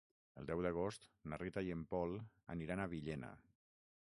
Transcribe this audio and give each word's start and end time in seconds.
El 0.43 0.47
deu 0.51 0.63
d'agost 0.65 1.05
na 1.33 1.39
Rita 1.43 1.65
i 1.67 1.69
en 1.75 1.83
Pol 1.93 2.17
aniran 2.57 2.83
a 2.83 2.89
Villena. 2.97 3.35